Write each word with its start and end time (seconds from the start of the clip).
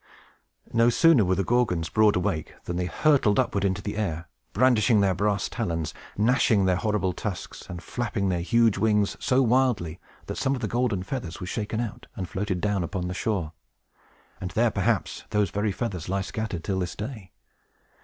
No 0.73 0.89
sooner 0.89 1.23
were 1.23 1.35
the 1.35 1.43
Gorgons 1.43 1.87
broad 1.89 2.15
awake 2.15 2.55
than 2.63 2.75
they 2.75 2.87
hurtled 2.87 3.37
upward 3.37 3.63
into 3.63 3.83
the 3.83 3.97
air, 3.97 4.27
brandishing 4.51 4.99
their 4.99 5.13
brass 5.13 5.47
talons, 5.47 5.93
gnashing 6.17 6.65
their 6.65 6.77
horrible 6.77 7.13
tusks, 7.13 7.69
and 7.69 7.83
flapping 7.83 8.27
their 8.29 8.41
huge 8.41 8.79
wings 8.79 9.15
so 9.19 9.43
wildly 9.43 9.99
that 10.25 10.39
some 10.39 10.55
of 10.55 10.61
the 10.61 10.67
golden 10.67 11.03
feathers 11.03 11.39
were 11.39 11.45
shaken 11.45 11.79
out, 11.79 12.07
and 12.15 12.27
floated 12.27 12.59
down 12.61 12.83
upon 12.83 13.09
the 13.09 13.13
shore. 13.13 13.53
And 14.39 14.49
there, 14.49 14.71
perhaps, 14.71 15.25
those 15.29 15.51
very 15.51 15.71
feathers 15.71 16.09
lie 16.09 16.21
scattered, 16.21 16.63
till 16.63 16.79
this 16.79 16.95
day. 16.95 17.31